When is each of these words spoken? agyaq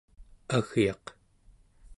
agyaq 0.57 1.05